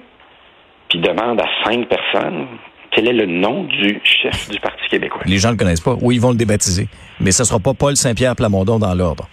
puis 0.89 0.99
demande 1.01 1.41
à 1.41 1.47
cinq 1.65 1.89
personnes 1.89 2.47
quel 2.93 3.09
est 3.09 3.13
le 3.13 3.27
nom 3.27 3.65
du 3.65 4.01
chef 4.05 4.51
du 4.51 4.59
Parti 4.59 4.89
québécois. 4.89 5.23
Les 5.27 5.39
gens 5.39 5.51
le 5.51 5.57
connaissent 5.57 5.81
pas. 5.81 5.97
Oui, 6.01 6.17
ils 6.17 6.21
vont 6.21 6.31
le 6.31 6.37
débaptiser. 6.37 6.89
Mais 7.21 7.31
ce 7.33 7.45
sera 7.45 7.59
pas 7.59 7.75
Paul 7.75 7.97
Saint-Pierre 7.97 8.35
Plamondon 8.35 8.79
dans 8.79 8.95
l'ordre. 8.95 9.29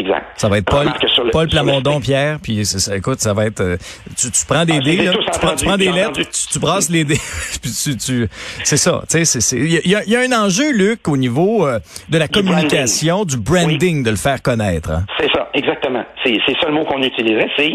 Exact. 0.00 0.26
Ça 0.36 0.48
va 0.48 0.58
être 0.58 0.64
Paul, 0.70 0.86
le- 0.86 1.30
Paul 1.30 1.44
le 1.44 1.50
Plamondon 1.50 2.00
Pierre, 2.00 2.38
puis 2.42 2.64
ça, 2.64 2.96
écoute, 2.96 3.20
ça 3.20 3.34
va 3.34 3.46
être, 3.46 3.60
euh, 3.60 3.76
tu, 4.16 4.30
tu 4.30 4.46
prends 4.46 4.64
des 4.64 4.78
Ah, 4.78 4.84
dés, 4.84 4.96
là, 4.96 5.12
tu, 5.12 5.18
prends, 5.18 5.30
tu 5.40 5.46
entendu, 5.46 5.64
prends 5.66 5.76
des 5.76 5.92
lettres, 5.92 6.12
tu, 6.22 6.52
tu 6.52 6.58
brasses 6.58 6.90
les 6.90 7.04
dés, 7.04 7.14
puis 7.62 7.70
tu, 7.84 7.96
tu, 7.96 8.28
c'est 8.64 8.76
ça, 8.76 9.02
tu 9.10 9.24
sais, 9.24 9.56
il 9.56 9.72
y 9.88 9.94
a, 9.94 10.02
il 10.04 10.10
y 10.12 10.16
a 10.16 10.20
un 10.20 10.32
enjeu, 10.44 10.72
Luc, 10.72 11.06
au 11.08 11.16
niveau 11.16 11.66
euh, 11.66 11.78
de 12.08 12.18
la 12.18 12.26
Du 12.26 12.32
communication, 12.40 13.24
du 13.24 13.36
branding, 13.36 14.02
de 14.02 14.10
le 14.10 14.16
faire 14.16 14.42
connaître. 14.42 14.90
hein. 14.90 15.04
C'est 15.18 15.30
ça, 15.32 15.48
exactement. 15.54 16.04
C'est 16.24 16.38
ça 16.60 16.68
le 16.68 16.72
mot 16.72 16.84
qu'on 16.84 17.02
utiliserait, 17.02 17.50
c'est 17.56 17.72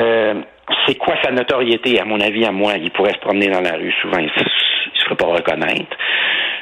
euh, 0.00 0.34
c'est 0.86 0.94
quoi 0.96 1.14
sa 1.24 1.30
notoriété, 1.32 1.98
à 2.00 2.04
mon 2.04 2.20
avis, 2.20 2.44
à 2.44 2.52
moi. 2.52 2.74
Il 2.76 2.90
pourrait 2.90 3.14
se 3.14 3.18
promener 3.20 3.48
dans 3.48 3.60
la 3.60 3.72
rue 3.72 3.92
souvent, 4.02 4.18
il 4.18 4.30
il 4.36 5.00
se 5.00 5.04
ferait 5.04 5.16
pas 5.16 5.26
reconnaître. 5.26 5.96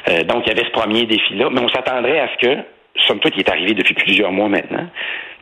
Euh, 0.09 0.23
donc, 0.23 0.43
il 0.45 0.49
y 0.49 0.51
avait 0.51 0.65
ce 0.65 0.71
premier 0.71 1.05
défi-là, 1.05 1.49
mais 1.51 1.59
on 1.61 1.67
s'attendrait 1.69 2.19
à 2.19 2.27
ce 2.29 2.45
que, 2.47 2.61
somme 3.05 3.19
toute, 3.19 3.33
il 3.35 3.39
est 3.41 3.49
arrivé 3.49 3.73
depuis 3.73 3.93
plusieurs 3.93 4.31
mois 4.31 4.49
maintenant, 4.49 4.87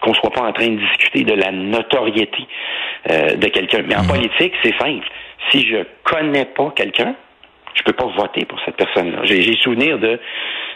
qu'on 0.02 0.14
soit 0.14 0.32
pas 0.32 0.42
en 0.42 0.54
train 0.54 0.68
de 0.68 0.78
discuter 0.80 1.24
de 1.24 1.34
la 1.34 1.52
notoriété 1.52 2.46
euh, 3.12 3.36
de 3.36 3.48
quelqu'un. 3.48 3.84
Mais 3.88 3.96
en 3.96 4.06
politique, 4.06 4.54
c'est 4.64 4.76
simple. 4.78 5.08
Si 5.52 5.68
je 5.68 5.78
connais 6.04 6.46
pas 6.46 6.72
quelqu'un, 6.76 7.16
je 7.76 7.84
peux 7.84 7.94
pas 7.94 8.08
voter 8.18 8.46
pour 8.46 8.60
cette 8.66 8.78
personne-là. 8.78 9.20
J'ai 9.24 9.42
j'ai 9.42 9.56
souvenir 9.58 10.00
de 10.00 10.20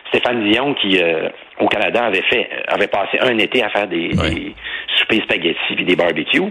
Stéphane 0.10 0.44
Dion 0.50 0.74
qui, 0.74 1.00
euh, 1.02 1.30
au 1.60 1.68
Canada, 1.68 2.06
avait 2.06 2.24
fait, 2.24 2.50
avait 2.68 2.88
passé 2.88 3.18
un 3.22 3.38
été 3.38 3.64
à 3.64 3.70
faire 3.70 3.88
des, 3.88 4.10
Ouais. 4.18 4.30
des 4.32 4.56
soupers 4.98 5.22
spaghettis 5.24 5.76
puis 5.76 5.86
des 5.86 5.96
barbecues. 5.96 6.42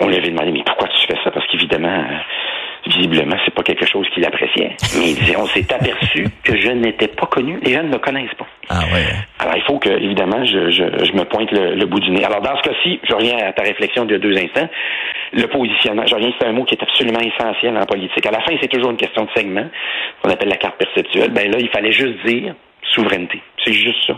On 0.00 0.08
lui 0.08 0.16
avait 0.16 0.30
demandé, 0.30 0.50
mais 0.52 0.62
pourquoi 0.64 0.88
tu 0.88 1.06
fais 1.06 1.18
ça? 1.22 1.30
Parce 1.30 1.46
qu'évidemment, 1.48 1.88
euh, 2.10 2.16
visiblement, 2.86 3.36
c'est 3.44 3.54
pas 3.54 3.62
quelque 3.62 3.86
chose 3.86 4.08
qu'il 4.14 4.24
appréciait. 4.24 4.72
Mais 4.98 5.10
il 5.10 5.14
disait, 5.16 5.36
on 5.36 5.46
s'est 5.46 5.72
aperçu 5.72 6.26
que 6.42 6.58
je 6.58 6.70
n'étais 6.70 7.08
pas 7.08 7.26
connu. 7.26 7.58
Les 7.62 7.72
gens 7.74 7.82
ne 7.84 7.90
me 7.90 7.98
connaissent 7.98 8.34
pas. 8.36 8.46
Ah 8.68 8.80
ouais. 8.92 9.04
Alors, 9.38 9.56
il 9.56 9.62
faut 9.62 9.78
que, 9.78 9.90
évidemment, 9.90 10.44
je, 10.44 10.70
je, 10.70 11.04
je 11.04 11.12
me 11.12 11.24
pointe 11.24 11.50
le, 11.52 11.74
le 11.74 11.86
bout 11.86 12.00
du 12.00 12.10
nez. 12.10 12.24
Alors, 12.24 12.40
dans 12.40 12.56
ce 12.56 12.62
cas-ci, 12.62 13.00
je 13.08 13.14
reviens 13.14 13.36
à 13.38 13.52
ta 13.52 13.62
réflexion 13.62 14.04
de 14.04 14.16
deux 14.16 14.36
instants. 14.36 14.68
Le 15.32 15.46
positionnement, 15.46 16.06
je 16.06 16.14
reviens, 16.14 16.32
c'est 16.38 16.46
un 16.46 16.52
mot 16.52 16.64
qui 16.64 16.74
est 16.74 16.82
absolument 16.82 17.20
essentiel 17.20 17.76
en 17.76 17.84
politique. 17.84 18.24
À 18.26 18.30
la 18.30 18.40
fin, 18.40 18.54
c'est 18.60 18.68
toujours 18.68 18.90
une 18.90 18.96
question 18.96 19.24
de 19.24 19.30
segment, 19.34 19.66
qu'on 20.22 20.30
appelle 20.30 20.48
la 20.48 20.56
carte 20.56 20.76
perceptuelle. 20.78 21.30
Ben 21.30 21.50
là, 21.50 21.58
il 21.60 21.68
fallait 21.68 21.92
juste 21.92 22.24
dire 22.24 22.54
souveraineté. 22.94 23.42
C'est 23.64 23.72
juste 23.72 23.96
ça. 24.06 24.14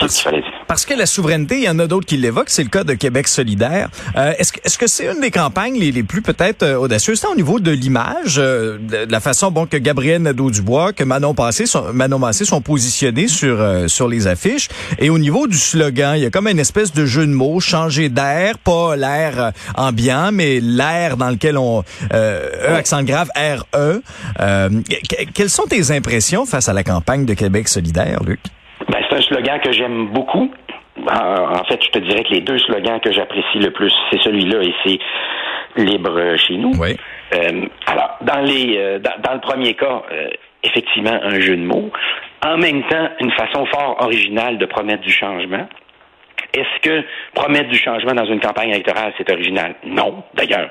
Parce, 0.00 0.24
parce, 0.66 0.86
que 0.86 0.94
la 0.94 1.04
souveraineté, 1.04 1.56
il 1.58 1.64
y 1.64 1.68
en 1.68 1.78
a 1.78 1.86
d'autres 1.86 2.06
qui 2.06 2.16
l'évoquent. 2.16 2.48
C'est 2.48 2.62
le 2.62 2.70
cas 2.70 2.84
de 2.84 2.94
Québec 2.94 3.28
solidaire. 3.28 3.90
Euh, 4.16 4.32
est-ce 4.38 4.52
que 4.52 4.60
est-ce 4.64 4.78
que 4.78 4.86
c'est 4.86 5.06
une 5.12 5.20
des 5.20 5.30
campagnes 5.30 5.78
les, 5.78 5.92
les 5.92 6.02
plus 6.02 6.22
peut-être 6.22 6.62
euh, 6.62 6.76
audacieuses, 6.76 7.24
au 7.30 7.34
niveau 7.34 7.60
de 7.60 7.70
l'image, 7.70 8.36
euh, 8.38 8.78
de, 8.78 9.10
la 9.10 9.20
façon 9.20 9.50
bon 9.50 9.66
que 9.66 9.76
Gabriel 9.76 10.22
Nadeau-Dubois, 10.22 10.92
que 10.92 11.04
Manon 11.04 11.34
Massé 11.38 11.66
sont, 11.66 11.92
Manon 11.92 12.18
Massé 12.18 12.44
sont 12.44 12.60
positionnés 12.60 13.28
sur 13.28 13.60
euh, 13.60 13.88
sur 13.88 14.08
les 14.08 14.26
affiches, 14.26 14.68
et 14.98 15.10
au 15.10 15.18
niveau 15.18 15.46
du 15.46 15.58
slogan, 15.58 16.14
il 16.16 16.22
y 16.22 16.26
a 16.26 16.30
comme 16.30 16.48
une 16.48 16.58
espèce 16.58 16.92
de 16.92 17.04
jeu 17.04 17.26
de 17.26 17.32
mots, 17.32 17.60
changer 17.60 18.08
d'air, 18.08 18.58
pas 18.58 18.96
l'air 18.96 19.52
ambiant, 19.76 20.30
mais 20.32 20.60
l'air 20.60 21.16
dans 21.16 21.30
lequel 21.30 21.58
on 21.58 21.84
E 22.12 22.74
accent 22.74 23.02
grave 23.02 23.28
R 23.36 23.64
E. 23.74 24.02
quelles 25.34 25.50
sont 25.50 25.64
tes 25.64 25.90
impressions 25.90 26.46
face 26.46 26.68
à 26.68 26.72
la 26.72 26.84
campagne 26.84 27.26
de 27.26 27.34
Québec 27.34 27.65
solidaire, 27.66 28.18
Luc? 28.24 28.40
Ben, 28.88 28.98
c'est 29.08 29.16
un 29.16 29.22
slogan 29.22 29.60
que 29.60 29.72
j'aime 29.72 30.08
beaucoup. 30.08 30.50
En, 31.08 31.64
fait, 31.64 31.82
je 31.84 31.90
te 31.90 31.98
dirais 31.98 32.24
que 32.24 32.34
les 32.34 32.40
deux 32.40 32.58
slogans 32.58 33.00
que 33.00 33.12
j'apprécie 33.12 33.58
le 33.58 33.70
plus, 33.70 33.92
c'est 34.10 34.20
celui-là 34.22 34.62
et 34.62 34.74
c'est 34.84 34.98
libre 35.82 36.36
chez 36.36 36.56
nous. 36.56 36.72
Oui. 36.78 36.96
Euh, 37.34 37.66
alors, 37.86 38.16
dans 38.22 38.40
les, 38.40 38.76
euh, 38.76 38.98
dans, 38.98 39.34
le 39.34 39.40
premier 39.40 39.74
cas, 39.74 40.02
euh, 40.10 40.28
effectivement, 40.62 41.18
un 41.22 41.40
jeu 41.40 41.56
de 41.56 41.62
mots. 41.62 41.90
En 42.44 42.56
même 42.56 42.82
temps, 42.84 43.08
une 43.20 43.32
façon 43.32 43.66
fort 43.66 43.96
originale 44.00 44.58
de 44.58 44.66
promettre 44.66 45.02
du 45.02 45.12
changement. 45.12 45.68
Est-ce 46.54 46.80
que 46.80 47.04
promettre 47.34 47.68
du 47.68 47.76
changement 47.76 48.14
dans 48.14 48.24
une 48.24 48.40
campagne 48.40 48.70
électorale, 48.70 49.12
c'est 49.18 49.30
original? 49.30 49.74
Non. 49.84 50.22
D'ailleurs, 50.34 50.70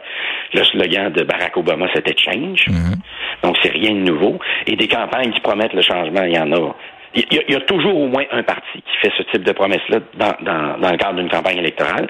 le 0.53 0.63
slogan 0.63 1.11
de 1.11 1.23
Barack 1.23 1.57
Obama, 1.57 1.87
c'était 1.93 2.15
Change. 2.17 2.65
Mm-hmm. 2.67 2.95
Donc, 3.43 3.57
c'est 3.61 3.71
rien 3.71 3.91
de 3.91 4.01
nouveau. 4.01 4.39
Et 4.67 4.75
des 4.75 4.87
campagnes 4.87 5.31
qui 5.31 5.39
promettent 5.39 5.73
le 5.73 5.81
changement, 5.81 6.23
il 6.23 6.33
y 6.33 6.39
en 6.39 6.51
a 6.51 6.75
il 7.15 7.43
y, 7.49 7.55
a, 7.55 7.61
toujours 7.61 7.97
au 7.97 8.07
moins 8.07 8.25
un 8.31 8.43
parti 8.43 8.81
qui 8.81 8.97
fait 9.01 9.11
ce 9.17 9.23
type 9.31 9.43
de 9.43 9.53
promesse-là 9.53 9.99
dans, 10.15 10.35
dans, 10.41 10.77
dans, 10.77 10.91
le 10.91 10.97
cadre 10.97 11.15
d'une 11.15 11.29
campagne 11.29 11.57
électorale. 11.57 12.07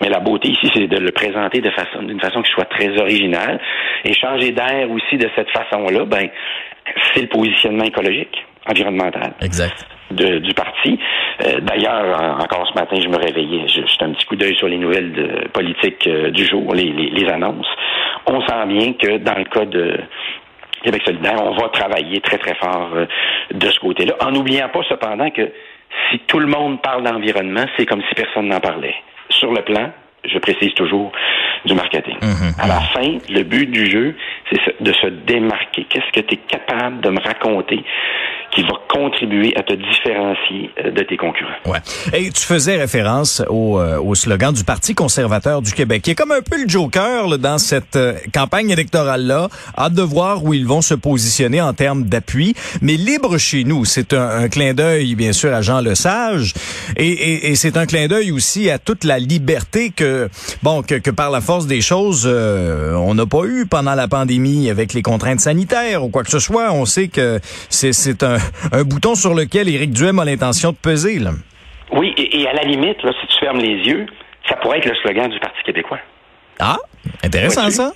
Mais 0.00 0.08
la 0.08 0.18
beauté 0.18 0.48
ici, 0.48 0.70
c'est 0.74 0.86
de 0.86 0.96
le 0.96 1.12
présenter 1.12 1.60
de 1.60 1.70
façon, 1.70 2.02
d'une 2.02 2.20
façon 2.20 2.40
qui 2.40 2.50
soit 2.52 2.64
très 2.64 2.88
originale. 2.98 3.60
Et 4.04 4.14
changer 4.14 4.52
d'air 4.52 4.90
aussi 4.90 5.18
de 5.18 5.28
cette 5.36 5.50
façon-là, 5.50 6.06
ben, 6.06 6.28
c'est 7.12 7.22
le 7.22 7.28
positionnement 7.28 7.84
écologique, 7.84 8.44
environnemental. 8.66 9.34
Exact. 9.42 9.86
De, 10.10 10.38
du 10.38 10.54
parti. 10.54 10.98
Euh, 11.44 11.60
d'ailleurs, 11.60 12.38
encore 12.40 12.66
ce 12.72 12.78
matin, 12.78 12.96
je 12.98 13.08
me 13.08 13.16
réveillais, 13.16 13.68
juste 13.68 14.00
un 14.02 14.12
petit 14.12 14.24
coup 14.24 14.36
d'œil 14.36 14.56
sur 14.56 14.68
les 14.68 14.78
nouvelles 14.78 15.12
de, 15.12 15.48
politiques 15.48 16.06
euh, 16.06 16.30
du 16.30 16.46
jour, 16.46 16.72
les, 16.74 16.92
les, 16.92 17.10
les, 17.10 17.28
annonces. 17.28 17.66
On 18.26 18.40
sent 18.46 18.66
bien 18.68 18.92
que 18.92 19.18
dans 19.18 19.34
le 19.34 19.44
cas 19.44 19.64
de, 19.64 19.98
Québec 20.86 21.02
solidaire, 21.04 21.42
on 21.42 21.56
va 21.56 21.68
travailler 21.70 22.20
très, 22.20 22.38
très 22.38 22.54
fort 22.54 22.90
euh, 22.94 23.06
de 23.52 23.68
ce 23.68 23.80
côté-là, 23.80 24.14
en 24.20 24.30
n'oubliant 24.30 24.68
pas 24.68 24.82
cependant 24.88 25.30
que 25.30 25.50
si 26.10 26.20
tout 26.28 26.38
le 26.38 26.46
monde 26.46 26.80
parle 26.80 27.02
d'environnement, 27.02 27.64
c'est 27.76 27.86
comme 27.86 28.02
si 28.08 28.14
personne 28.14 28.46
n'en 28.46 28.60
parlait. 28.60 28.94
Sur 29.28 29.52
le 29.52 29.62
plan, 29.62 29.90
je 30.24 30.38
précise 30.38 30.72
toujours, 30.74 31.10
du 31.64 31.74
marketing. 31.74 32.16
Mhm. 32.22 32.52
À 32.60 32.68
la 32.68 32.80
fin, 32.80 33.18
le 33.28 33.42
but 33.42 33.66
du 33.66 33.90
jeu, 33.90 34.14
c'est 34.50 34.80
de 34.80 34.92
se 34.92 35.08
démarquer. 35.08 35.84
Qu'est-ce 35.88 36.12
que 36.12 36.20
tu 36.20 36.34
es 36.34 36.36
capable 36.36 37.00
de 37.00 37.10
me 37.10 37.20
raconter 37.20 37.82
qui 38.56 38.62
va 38.62 38.72
contribuer 38.88 39.52
à 39.56 39.62
te 39.62 39.74
différencier 39.74 40.70
euh, 40.82 40.90
de 40.90 41.02
tes 41.02 41.18
concurrents. 41.18 41.50
Ouais. 41.66 41.78
Et 42.14 42.30
tu 42.30 42.40
faisais 42.40 42.76
référence 42.76 43.42
au, 43.50 43.78
euh, 43.78 44.00
au, 44.00 44.14
slogan 44.14 44.52
du 44.52 44.64
Parti 44.64 44.94
conservateur 44.94 45.60
du 45.60 45.72
Québec, 45.72 46.02
qui 46.02 46.12
est 46.12 46.14
comme 46.14 46.32
un 46.32 46.40
peu 46.40 46.62
le 46.62 46.68
joker 46.68 47.28
là, 47.28 47.36
dans 47.36 47.58
cette 47.58 47.96
euh, 47.96 48.14
campagne 48.32 48.70
électorale-là. 48.70 49.48
Hâte 49.76 49.92
de 49.92 50.02
voir 50.02 50.42
où 50.42 50.54
ils 50.54 50.66
vont 50.66 50.80
se 50.80 50.94
positionner 50.94 51.60
en 51.60 51.74
termes 51.74 52.04
d'appui. 52.04 52.54
Mais 52.80 52.94
libre 52.94 53.36
chez 53.36 53.64
nous, 53.64 53.84
c'est 53.84 54.14
un, 54.14 54.44
un, 54.44 54.48
clin 54.48 54.72
d'œil, 54.72 55.14
bien 55.16 55.34
sûr, 55.34 55.52
à 55.52 55.60
Jean 55.60 55.80
Lesage. 55.80 56.54
Et, 56.96 57.08
et, 57.08 57.50
et 57.50 57.56
c'est 57.56 57.76
un 57.76 57.84
clin 57.84 58.08
d'œil 58.08 58.32
aussi 58.32 58.70
à 58.70 58.78
toute 58.78 59.04
la 59.04 59.18
liberté 59.18 59.90
que, 59.90 60.30
bon, 60.62 60.80
que, 60.80 60.94
que 60.94 61.10
par 61.10 61.30
la 61.30 61.42
force 61.42 61.66
des 61.66 61.82
choses, 61.82 62.26
on 62.26 63.14
n'a 63.14 63.26
pas 63.26 63.44
eu 63.44 63.66
pendant 63.66 63.94
la 63.94 64.08
pandémie 64.08 64.70
avec 64.70 64.94
les 64.94 65.02
contraintes 65.02 65.40
sanitaires 65.40 66.02
ou 66.04 66.08
quoi 66.08 66.24
que 66.24 66.30
ce 66.30 66.38
soit. 66.38 66.72
On 66.72 66.86
sait 66.86 67.08
que 67.08 67.38
c'est 67.68 68.22
un, 68.22 68.38
un 68.72 68.82
bouton 68.84 69.14
sur 69.14 69.34
lequel 69.34 69.68
Éric 69.68 69.90
Duhem 69.90 70.18
a 70.18 70.24
l'intention 70.24 70.72
de 70.72 70.76
peser. 70.76 71.18
Là. 71.18 71.30
Oui, 71.92 72.14
et, 72.16 72.46
à 72.46 72.52
la 72.52 72.62
limite, 72.62 73.02
là, 73.02 73.12
si 73.20 73.26
tu 73.28 73.38
fermes 73.38 73.58
les 73.58 73.86
yeux, 73.86 74.06
ça 74.48 74.56
pourrait 74.56 74.78
être 74.78 74.86
le 74.86 74.94
slogan 74.96 75.30
du 75.30 75.38
Parti 75.38 75.62
québécois. 75.64 75.98
Ah, 76.58 76.78
intéressant 77.22 77.70
ça. 77.70 77.92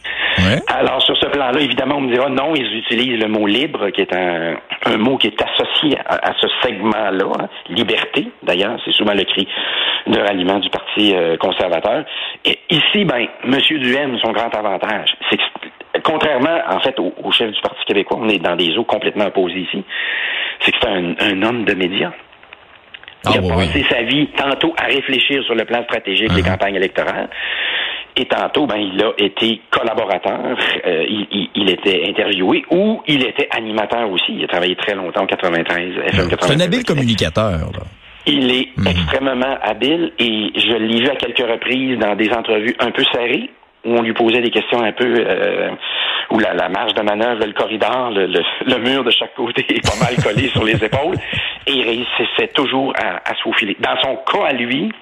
Alors, 0.68 1.02
sur 1.02 1.16
ce 1.16 1.26
plan-là, 1.26 1.60
évidemment, 1.60 1.96
on 1.96 2.02
me 2.02 2.12
dira 2.12 2.28
non, 2.28 2.54
ils 2.54 2.78
utilisent 2.78 3.20
le 3.20 3.28
mot 3.28 3.46
libre, 3.46 3.90
qui 3.90 4.00
est 4.00 4.14
un, 4.14 4.56
un 4.86 4.96
mot 4.96 5.16
qui 5.16 5.26
est 5.28 5.42
associé 5.42 5.98
à, 6.06 6.32
ce 6.40 6.46
segment-là. 6.62 7.26
Hein. 7.40 7.48
Liberté, 7.68 8.28
d'ailleurs, 8.42 8.78
c'est 8.84 8.92
souvent 8.92 9.14
le 9.14 9.24
cri 9.24 9.46
de 10.06 10.18
ralliement 10.18 10.58
du 10.58 10.70
Parti 10.70 11.14
euh, 11.14 11.36
conservateur. 11.36 12.04
Et 12.44 12.58
ici, 12.70 13.04
ben, 13.04 13.26
M. 13.44 13.58
Duhem, 13.70 14.18
son 14.22 14.32
grand 14.32 14.54
avantage, 14.54 15.14
c'est 15.28 15.36
que 15.36 15.42
contrairement, 16.02 16.58
en 16.68 16.80
fait, 16.80 16.98
au, 16.98 17.32
chef 17.32 17.50
du 17.52 17.60
Parti 17.60 17.84
québécois, 17.86 18.18
on 18.20 18.28
est 18.28 18.38
dans 18.38 18.56
des 18.56 18.76
eaux 18.76 18.84
complètement 18.84 19.26
opposées 19.26 19.60
ici, 19.60 19.84
c'est 20.64 20.72
que 20.72 20.78
c'est 20.82 20.88
un, 20.88 21.42
homme 21.42 21.64
de 21.64 21.74
médias. 21.74 22.12
Il 23.24 23.36
a 23.36 23.40
ah, 23.44 23.54
passé 23.54 23.84
sa 23.88 24.02
vie 24.02 24.28
tantôt 24.28 24.74
à 24.78 24.86
réfléchir 24.86 25.42
sur 25.44 25.54
le 25.54 25.64
plan 25.64 25.82
stratégique 25.84 26.32
des 26.32 26.42
uh-huh. 26.42 26.52
campagnes 26.52 26.76
électorales. 26.76 27.28
Et 28.16 28.24
tantôt, 28.24 28.66
ben, 28.66 28.76
il 28.76 29.02
a 29.02 29.12
été 29.18 29.60
collaborateur, 29.70 30.56
euh, 30.86 31.06
il, 31.54 31.70
était 31.70 32.02
interviewé 32.08 32.64
ou 32.70 33.00
il 33.06 33.24
était 33.24 33.48
animateur 33.50 34.10
aussi. 34.10 34.32
Il 34.36 34.44
a 34.44 34.48
travaillé 34.48 34.74
très 34.74 34.94
longtemps 34.94 35.22
en 35.22 35.26
93, 35.26 35.92
FM 36.06 36.28
C'est 36.40 36.52
un 36.52 36.60
habile 36.60 36.84
communicateur. 36.84 37.70
Il 38.26 38.50
est 38.50 38.68
mhm. 38.76 38.86
extrêmement 38.88 39.56
habile 39.62 40.12
et 40.18 40.52
je 40.56 40.76
l'ai 40.76 41.00
vu 41.00 41.08
à 41.08 41.16
quelques 41.16 41.38
reprises 41.38 41.98
dans 41.98 42.14
des 42.16 42.30
entrevues 42.30 42.74
un 42.80 42.90
peu 42.90 43.04
serrées 43.12 43.50
où 43.84 43.96
on 43.96 44.02
lui 44.02 44.12
posait 44.12 44.40
des 44.40 44.50
questions 44.50 44.82
un 44.82 44.92
peu 44.92 45.14
euh, 45.18 45.70
où 46.30 46.38
la, 46.38 46.68
marge 46.68 46.94
de 46.94 47.02
manœuvre, 47.02 47.44
le 47.44 47.52
corridor, 47.52 48.10
le, 48.10 48.26
le, 48.26 48.78
mur 48.78 49.04
de 49.04 49.10
chaque 49.10 49.34
côté 49.34 49.64
est 49.68 49.86
pas 49.86 50.04
mal 50.04 50.16
collé 50.22 50.48
sur 50.48 50.64
les 50.64 50.82
épaules 50.84 51.16
et 51.66 51.72
il 51.72 51.82
réussissait 51.82 52.48
toujours 52.54 52.92
à, 52.96 53.28
à 53.30 53.34
se 53.34 53.42
faufiler. 53.42 53.76
Dans 53.80 53.96
son 54.02 54.16
cas 54.16 54.46
à 54.48 54.52
lui, 54.52 54.92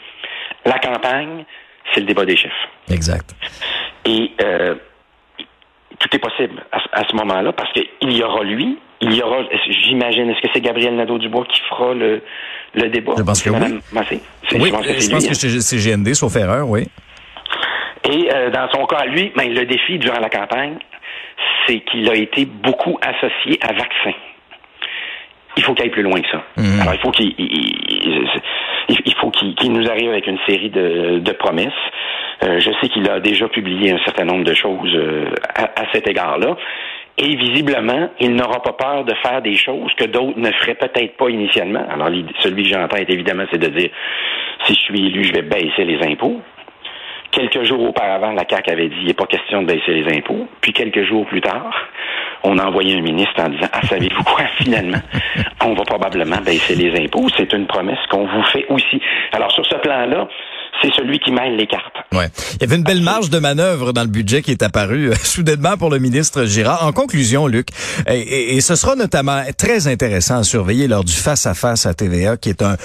la 0.64 0.78
campagne, 0.78 1.44
c'est 1.92 2.00
le 2.00 2.06
débat 2.06 2.25
des 2.25 2.37
chefs. 2.37 2.52
Exact. 2.90 3.35
Et 4.04 4.32
euh, 4.42 4.75
tout 5.99 6.08
est 6.14 6.18
possible 6.18 6.62
à, 6.73 7.02
ce 7.08 7.16
moment-là 7.16 7.52
parce 7.52 7.73
qu'il 7.73 8.12
y 8.12 8.23
aura 8.23 8.44
lui, 8.44 8.78
il 9.00 9.14
y 9.14 9.23
aura, 9.23 9.42
j'imagine, 9.85 10.30
est-ce 10.30 10.40
que 10.40 10.49
c'est 10.52 10.61
Gabriel 10.61 10.94
Nadeau-Dubois 10.97 11.47
qui 11.47 11.61
fera 11.68 11.94
le, 11.94 12.23
le 12.75 12.88
débat? 12.88 13.14
Je 13.16 13.23
pense 13.23 13.42
que 13.42 13.50
oui. 13.50 13.80
Oui, 14.52 14.73
je 14.99 15.11
pense 15.11 15.26
que 15.26 15.35
c'est 15.35 15.76
hein. 15.76 15.97
GND, 15.97 16.14
sauf 16.14 16.35
erreur, 16.37 16.68
oui. 16.68 16.88
Et 18.11 18.29
euh, 18.33 18.50
dans 18.50 18.69
son 18.71 18.87
cas, 18.87 19.05
lui, 19.05 19.33
ben, 19.37 19.53
le 19.53 19.65
défi 19.67 19.99
durant 19.99 20.19
la 20.19 20.31
campagne, 20.31 20.77
c'est 21.67 21.81
qu'il 21.81 22.09
a 22.09 22.15
été 22.15 22.47
beaucoup 22.47 22.99
associé 23.03 23.59
à 23.61 23.73
vaccins. 23.73 24.17
Il 25.57 25.62
faut 25.62 25.75
qu'il 25.75 25.85
aille 25.85 25.91
plus 25.91 26.03
loin 26.03 26.21
que 26.21 26.29
ça. 26.31 26.43
Mhm. 26.57 26.81
Alors, 26.81 26.95
il 26.95 27.00
faut 27.00 27.11
qu'il 27.11 27.35
il, 27.38 29.15
faut 29.21 29.31
qu'il 29.31 29.73
nous 29.73 29.88
arrive 29.91 30.11
avec 30.11 30.27
une 30.27 30.38
série 30.49 30.71
de, 30.71 31.19
de 31.19 31.33
promesses. 31.33 31.73
Euh, 32.45 32.61
je 32.61 32.71
sais 32.81 32.88
qu'il 32.88 33.09
a 33.11 33.21
déjà 33.21 33.49
publié 33.49 33.93
un 33.93 33.99
certain 34.05 34.25
nombre 34.25 34.45
de 34.45 34.55
choses 34.55 34.95
euh, 34.95 35.31
à, 35.55 35.65
à, 35.65 35.93
cet 35.93 36.09
égard-là. 36.09 36.57
Et 37.19 37.35
visiblement, 37.35 38.11
il 38.21 38.37
n'aura 38.37 38.62
pas 38.62 38.73
peur 38.73 39.05
de 39.05 39.12
faire 39.15 39.43
des 39.43 39.57
choses 39.57 39.93
que 39.97 40.05
d'autres 40.05 40.38
ne 40.38 40.53
feraient 40.53 40.77
peut-être 40.77 41.17
pas 41.17 41.29
initialement. 41.29 41.85
Alors, 41.91 42.09
celui 42.41 42.62
que 42.62 42.69
j'entends, 42.69 42.97
évidemment, 42.97 43.45
c'est 43.50 43.59
de 43.59 43.67
dire, 43.67 43.91
si 44.65 44.75
je 44.75 44.79
suis 44.79 45.07
élu, 45.07 45.25
je 45.25 45.33
vais 45.33 45.43
baisser 45.43 45.85
les 45.85 46.00
impôts. 46.07 46.41
Quelques 47.38 47.62
jours 47.62 47.80
auparavant, 47.85 48.33
la 48.33 48.42
CAQ 48.50 48.68
avait 48.73 48.88
dit 48.88 48.97
il 49.02 49.07
n'est 49.07 49.14
pas 49.14 49.26
question 49.26 49.62
de 49.62 49.68
baisser 49.68 49.92
les 49.92 50.16
impôts. 50.16 50.49
Puis 50.61 50.73
quelques 50.73 51.04
jours 51.04 51.25
plus 51.25 51.40
tard, 51.40 51.73
on 52.42 52.59
a 52.59 52.66
envoyé 52.66 52.99
un 52.99 53.00
ministre 53.00 53.40
en 53.40 53.49
disant 53.49 53.68
Ah, 53.73 53.80
savez-vous 53.83 54.25
quoi, 54.25 54.45
finalement, 54.57 54.99
on 55.64 55.75
va 55.75 55.85
probablement 55.85 56.38
baisser 56.38 56.75
les 56.75 57.00
impôts. 57.00 57.28
C'est 57.37 57.52
une 57.52 57.68
promesse 57.68 58.04
qu'on 58.11 58.26
vous 58.26 58.42
fait 58.42 58.66
aussi. 58.71 59.00
Alors, 59.30 59.52
sur 59.52 59.64
ce 59.66 59.76
plan-là, 59.76 60.26
c'est 60.82 60.92
celui 60.94 61.18
qui 61.18 61.32
mêle 61.32 61.56
les 61.56 61.66
cartes. 61.66 61.94
Ouais. 62.12 62.28
Il 62.54 62.62
y 62.62 62.64
avait 62.64 62.76
une 62.76 62.85
belle 62.85 63.02
marge 63.02 63.30
de 63.30 63.38
manœuvre 63.38 63.92
dans 63.92 64.02
le 64.02 64.08
budget 64.08 64.42
qui 64.42 64.50
est 64.50 64.62
apparu 64.62 65.11
euh, 65.11 65.14
soudainement 65.23 65.76
pour 65.76 65.90
le 65.90 65.99
ministre 65.99 66.44
Girard. 66.44 66.85
En 66.87 66.92
conclusion, 66.92 67.47
Luc, 67.47 67.68
et, 68.06 68.61
ce 68.61 68.75
sera 68.75 68.97
notamment 68.97 69.42
très 69.56 69.88
intéressant 69.88 70.38
à 70.38 70.42
surveiller 70.42 70.88
lors 70.88 71.04
du 71.04 71.12
face-à-face 71.12 71.87
-à, 71.87 71.94
TVA, 71.94 72.37
qui 72.37 72.50
est 72.50 72.62
un 72.62 72.76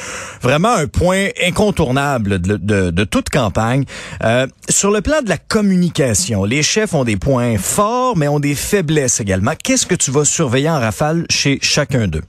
vraiment 0.42 0.74
un 0.74 0.88
point 0.88 1.28
incontournable 1.44 2.40
de, 2.40 2.58
de, 2.58 3.04
toute 3.04 3.30
campagne. 3.30 3.84
Euh, 4.24 4.48
sur 4.70 4.92
le 4.92 5.02
plan 5.02 5.22
de 5.22 5.30
la 5.30 5.38
communication, 5.38 6.46
les 6.46 6.64
chefs 6.64 6.94
ont 6.94 7.04
des 7.04 7.18
points 7.18 7.58
forts, 7.58 8.18
mais 8.18 8.28
ont 8.28 8.40
des 8.40 8.56
faiblesses 8.56 9.20
également. 9.20 9.54
Qu'est-ce 9.62 9.86
que 9.86 9.96
tu 9.96 10.12
vas 10.12 10.26
surveiller 10.26 10.70
en 10.70 10.80
rafale 10.80 11.26
chez 11.30 11.60
chacun 11.62 12.08
d'eux? 12.08 12.24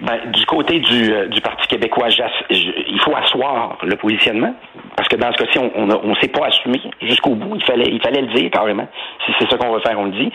Ben, 0.00 0.18
du 0.32 0.44
côté 0.46 0.80
du, 0.80 1.12
euh, 1.12 1.28
du 1.28 1.40
Parti 1.40 1.68
québécois, 1.68 2.08
il 2.50 3.00
faut 3.04 3.14
asseoir 3.14 3.78
le 3.84 3.96
positionnement. 3.96 4.54
Parce 4.96 5.08
que 5.08 5.16
dans 5.16 5.32
ce 5.32 5.38
cas-ci, 5.38 5.58
on 5.58 5.86
ne 5.86 5.94
on, 5.94 6.14
s'est 6.16 6.28
pas 6.28 6.46
assumé 6.46 6.78
jusqu'au 7.00 7.34
bout. 7.34 7.56
Il 7.56 7.64
fallait, 7.64 7.88
il 7.90 8.00
fallait 8.00 8.20
le 8.20 8.34
dire 8.34 8.50
carrément. 8.50 8.86
Si 9.24 9.32
c'est 9.38 9.48
ça 9.48 9.56
qu'on 9.56 9.72
va 9.72 9.80
faire, 9.80 9.98
on 9.98 10.04
le 10.04 10.12
dit. 10.12 10.30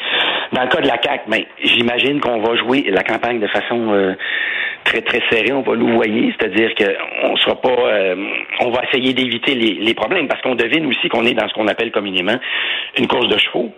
Dans 0.52 0.64
le 0.64 0.68
cas 0.68 0.82
de 0.82 0.88
la 0.88 0.98
CAC, 0.98 1.24
ben, 1.28 1.44
j'imagine 1.64 2.20
qu'on 2.20 2.42
va 2.42 2.56
jouer 2.56 2.86
la 2.90 3.04
campagne 3.04 3.40
de 3.40 3.48
façon 3.48 3.94
euh, 3.94 4.16
très 4.84 5.02
très 5.02 5.22
serrée. 5.30 5.54
On 5.54 5.62
va 5.62 5.76
nous 5.76 5.94
voyer, 5.94 6.34
c'est-à-dire 6.38 6.72
qu'on 6.76 7.36
sera 7.38 7.56
pas, 7.62 7.70
euh, 7.70 8.16
on 8.62 8.72
va 8.72 8.82
essayer 8.86 9.14
d'éviter 9.14 9.54
les, 9.54 9.74
les 9.76 9.94
problèmes 9.94 10.28
parce 10.28 10.42
qu'on 10.42 10.56
devine 10.56 10.88
aussi 10.88 11.08
qu'on 11.10 11.26
est 11.26 11.34
dans 11.34 11.48
ce 11.48 11.54
qu'on 11.54 11.68
appelle 11.68 11.92
communément 11.92 12.38
une 12.98 13.08
course 13.08 13.30
de 13.30 13.38
chevaux. 13.38 13.72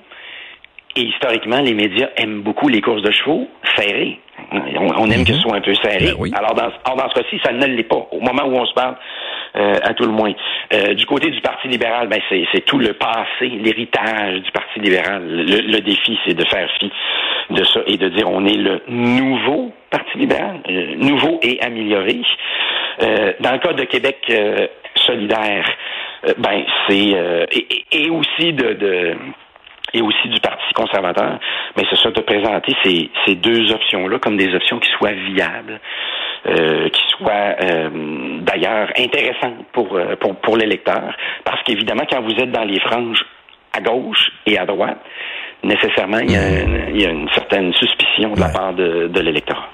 Et 0.95 1.01
historiquement, 1.01 1.61
les 1.61 1.73
médias 1.73 2.09
aiment 2.17 2.41
beaucoup 2.41 2.67
les 2.67 2.81
courses 2.81 3.03
de 3.03 3.11
chevaux 3.11 3.47
serrées. 3.75 4.19
On, 4.51 5.09
aime 5.11 5.23
que 5.23 5.33
ce 5.33 5.37
mhm. 5.37 5.41
soit 5.41 5.55
un 5.55 5.61
peu 5.61 5.73
serré. 5.75 6.11
Ben 6.17 6.33
Alors, 6.33 6.55
dans, 6.55 6.95
dans 6.95 7.09
ce 7.09 7.21
cas-ci, 7.21 7.39
ça 7.43 7.51
ne 7.51 7.65
l'est 7.65 7.83
pas. 7.83 8.07
Au 8.11 8.19
moment 8.19 8.43
où 8.45 8.55
on 8.55 8.65
se 8.65 8.73
parle, 8.73 8.95
euh, 9.59 9.75
à 9.83 9.93
tout 9.93 10.05
le 10.05 10.11
moins. 10.11 10.31
Euh, 10.73 10.93
du 10.93 11.05
côté 11.05 11.29
du 11.29 11.41
Parti 11.41 11.67
libéral, 11.67 12.07
ben 12.07 12.19
c'est 12.29 12.65
tout 12.65 12.79
le 12.79 12.93
passé, 12.93 13.47
l'héritage 13.47 14.41
du 14.41 14.51
Parti 14.51 14.79
libéral. 14.79 15.21
Le, 15.25 15.79
défi, 15.81 16.17
c'est 16.25 16.33
de 16.33 16.45
faire 16.45 16.69
fi 16.79 16.91
de 17.49 17.63
ça 17.63 17.81
et 17.85 17.97
de 17.97 18.09
dire 18.09 18.29
on 18.29 18.45
est 18.45 18.57
le 18.57 18.81
nouveau 18.87 19.73
Parti 19.89 20.17
libéral, 20.17 20.61
euh, 20.69 20.95
nouveau 20.95 21.39
et 21.41 21.59
amélioré. 21.61 22.21
dans 23.39 23.51
le 23.51 23.57
cas 23.59 23.73
de 23.73 23.83
Québec 23.83 24.31
solidaire, 24.95 25.65
ben 26.37 26.63
c'est 26.87 27.15
et, 27.91 28.09
aussi 28.09 28.53
de 28.53 29.15
et 29.93 30.01
aussi 30.01 30.29
du 30.29 30.39
Parti 30.39 30.73
conservateur, 30.73 31.39
mais 31.75 31.83
c'est 31.89 31.97
ça 31.97 32.11
de 32.11 32.21
présenter 32.21 32.75
ces 33.25 33.35
deux 33.35 33.71
options-là 33.71 34.19
comme 34.19 34.37
des 34.37 34.53
options 34.53 34.79
qui 34.79 34.89
soient 34.91 35.11
viables, 35.11 35.79
euh, 36.45 36.89
qui 36.89 37.01
soient 37.17 37.55
euh, 37.61 38.39
d'ailleurs 38.41 38.89
intéressantes 38.97 39.65
pour, 39.73 39.93
euh, 39.95 40.15
pour, 40.19 40.35
pour 40.37 40.57
l'électeur, 40.57 41.15
parce 41.43 41.61
qu'évidemment, 41.63 42.03
quand 42.09 42.21
vous 42.21 42.31
êtes 42.31 42.51
dans 42.51 42.63
les 42.63 42.79
franges 42.79 43.25
à 43.75 43.81
gauche 43.81 44.31
et 44.45 44.57
à 44.57 44.65
droite, 44.65 44.99
nécessairement, 45.63 46.19
il 46.19 46.31
y 46.31 46.35
a, 46.35 46.61
une, 46.61 46.95
il 46.95 47.01
y 47.01 47.05
a 47.05 47.09
une 47.09 47.29
certaine 47.29 47.73
suspicion 47.73 48.33
de 48.33 48.39
la 48.39 48.49
part 48.49 48.73
de, 48.73 49.07
de 49.07 49.19
l'électorat. 49.19 49.67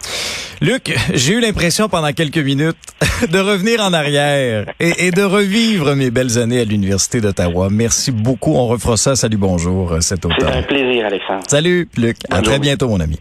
Luc, 0.62 0.96
j'ai 1.14 1.34
eu 1.34 1.40
l'impression 1.40 1.90
pendant 1.90 2.12
quelques 2.14 2.38
minutes 2.38 2.78
de 3.32 3.40
revenir 3.40 3.82
en 3.82 3.94
arrière 3.94 4.66
et, 4.80 5.08
et, 5.08 5.12
de 5.12 5.22
revivre 5.22 5.96
mes 5.96 6.12
belles 6.12 6.40
années 6.40 6.62
à 6.62 6.64
l'Université 6.64 7.22
d'Ottawa. 7.22 7.68
Merci 7.72 8.12
beaucoup. 8.12 8.54
On 8.56 8.68
refera 8.68 8.98
ça. 8.98 9.16
Salut, 9.16 9.38
bonjour 9.38 9.98
cet 10.02 10.26
automne. 10.26 10.50
C'est 10.50 10.58
un 10.58 10.64
plaisir, 10.64 11.06
Alexandre. 11.06 11.44
Salut, 11.48 11.90
Luc. 11.98 12.18
à 12.32 12.42
très 12.42 12.60
bientôt, 12.60 12.88
mon 12.88 13.00
ami. 13.00 13.20